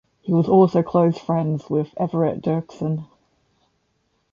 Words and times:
He 0.23 0.33
was 0.33 0.49
also 0.49 0.81
close 0.81 1.19
friends 1.19 1.69
with 1.69 1.93
Everett 1.95 2.41
Dirksen. 2.41 3.05